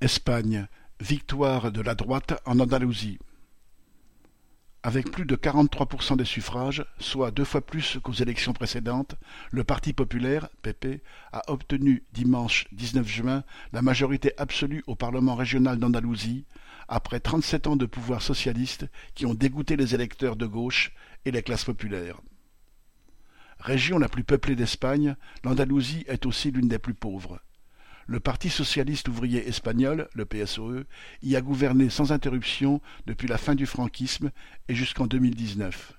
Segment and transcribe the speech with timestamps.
[0.00, 0.68] Espagne,
[1.00, 3.18] victoire de la droite en Andalousie.
[4.84, 9.16] Avec plus de 43% des suffrages, soit deux fois plus qu'aux élections précédentes,
[9.50, 13.42] le Parti populaire, PP, a obtenu dimanche 19 juin
[13.72, 16.44] la majorité absolue au Parlement régional d'Andalousie,
[16.86, 18.86] après 37 ans de pouvoir socialiste
[19.16, 20.92] qui ont dégoûté les électeurs de gauche
[21.24, 22.20] et les classes populaires.
[23.58, 27.40] Région la plus peuplée d'Espagne, l'Andalousie est aussi l'une des plus pauvres.
[28.10, 30.86] Le Parti socialiste ouvrier espagnol, le PSOE,
[31.22, 34.30] y a gouverné sans interruption depuis la fin du franquisme
[34.66, 35.92] et jusqu'en 2019.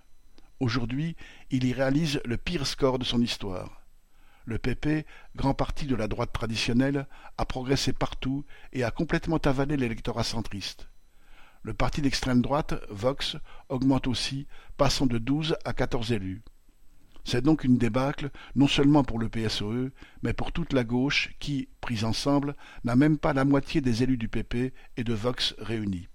[0.59, 1.16] Aujourd'hui,
[1.52, 3.84] il y réalise le pire score de son histoire.
[4.45, 7.05] Le PP, grand parti de la droite traditionnelle,
[7.38, 10.90] a progressé partout et a complètement avalé l'électorat centriste.
[11.62, 13.38] Le parti d'extrême droite, Vox,
[13.70, 16.41] augmente aussi, passant de douze à quatorze élus.
[17.32, 19.92] C'est donc une débâcle, non seulement pour le PSOE,
[20.24, 24.18] mais pour toute la gauche qui, prise ensemble, n'a même pas la moitié des élus
[24.18, 26.08] du PP et de Vox réunis.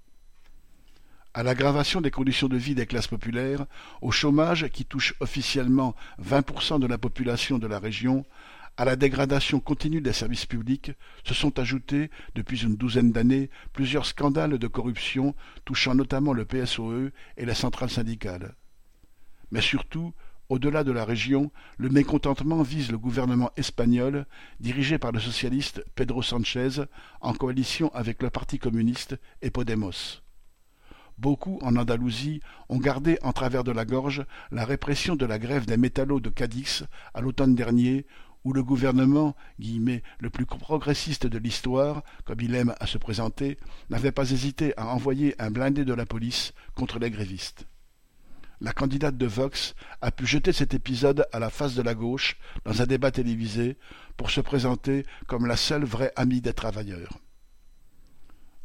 [1.33, 3.67] À l'aggravation des conditions de vie des classes populaires,
[4.03, 8.27] au chômage qui touche officiellement 20% de la population de la région,
[8.77, 10.91] à la dégradation continue des services publics,
[11.23, 17.13] se sont ajoutés, depuis une douzaine d'années, plusieurs scandales de corruption touchant notamment le PSOE
[17.37, 18.57] et les centrales syndicales.
[19.53, 20.13] Mais surtout,
[20.49, 24.27] au-delà de la région, le mécontentement vise le gouvernement espagnol,
[24.61, 26.85] dirigé par le socialiste Pedro Sánchez,
[27.21, 30.23] en coalition avec le Parti communiste et Podemos.
[31.17, 35.65] Beaucoup, en Andalousie, ont gardé en travers de la gorge la répression de la grève
[35.65, 36.85] des métallos de Cadix
[37.15, 38.05] à l'automne dernier,
[38.45, 43.59] où le gouvernement, guillemets, le plus progressiste de l'histoire, comme il aime à se présenter,
[43.89, 47.67] n'avait pas hésité à envoyer un blindé de la police contre les grévistes
[48.61, 52.37] la candidate de Vox a pu jeter cet épisode à la face de la gauche
[52.65, 53.77] dans un débat télévisé
[54.17, 57.19] pour se présenter comme la seule vraie amie des travailleurs.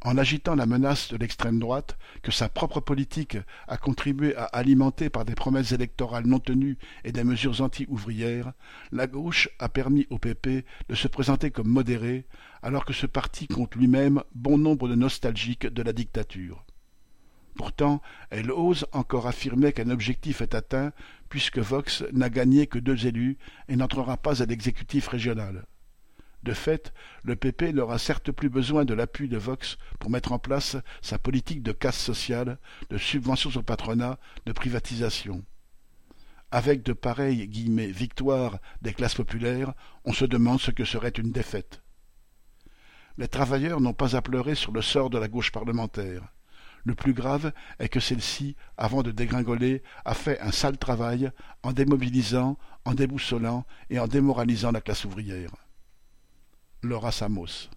[0.02, 5.10] En agitant la menace de l'extrême droite que sa propre politique a contribué à alimenter
[5.10, 8.54] par des promesses électorales non tenues et des mesures anti-ouvrières,
[8.94, 12.26] la gauche a permis au PP de se présenter comme modéré,
[12.62, 16.64] alors que ce parti compte lui-même bon nombre de nostalgiques de la dictature.
[17.60, 20.94] Pourtant, elle ose encore affirmer qu'un objectif est atteint,
[21.28, 23.38] puisque Vox n'a gagné que deux élus
[23.68, 25.66] et n'entrera pas à l'exécutif régional.
[26.44, 30.40] De fait, le PP n'aura certes plus besoin de l'appui de Vox pour mettre en
[30.40, 32.60] place sa politique de casse sociale,
[32.92, 35.44] de subventions au patronat, de privatisation.
[36.52, 39.74] Avec de pareilles guillemets victoires des classes populaires,
[40.06, 41.82] on se demande ce que serait une défaite.
[43.18, 46.32] Les travailleurs n'ont pas à pleurer sur le sort de la gauche parlementaire.
[46.84, 51.32] Le plus grave est que celle-ci, avant de dégringoler, a fait un sale travail
[51.64, 55.52] en démobilisant, en déboussolant et en démoralisant la classe ouvrière.
[56.82, 57.70] Laura Samos